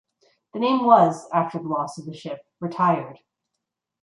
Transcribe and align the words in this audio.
The 0.53 0.59
name 0.59 0.83
was 0.85 1.29
after 1.31 1.59
the 1.59 1.67
loss 1.67 1.99
of 1.99 2.07
the 2.07 2.13
ship 2.17 2.43
retired. 2.59 3.19